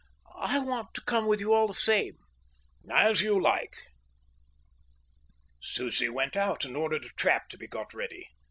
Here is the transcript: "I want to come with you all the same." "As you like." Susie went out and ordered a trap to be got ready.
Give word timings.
"I 0.39 0.57
want 0.57 0.95
to 0.95 1.01
come 1.01 1.27
with 1.27 1.39
you 1.41 1.53
all 1.53 1.67
the 1.67 1.75
same." 1.75 2.17
"As 2.91 3.21
you 3.21 3.39
like." 3.39 3.75
Susie 5.61 6.09
went 6.09 6.35
out 6.35 6.65
and 6.65 6.75
ordered 6.75 7.05
a 7.05 7.09
trap 7.09 7.49
to 7.49 7.57
be 7.59 7.67
got 7.67 7.93
ready. 7.93 8.27